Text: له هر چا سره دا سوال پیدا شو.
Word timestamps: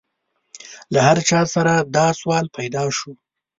له 0.93 0.99
هر 1.07 1.17
چا 1.29 1.41
سره 1.55 1.73
دا 1.95 2.07
سوال 2.19 2.45
پیدا 2.57 2.83
شو. 2.97 3.11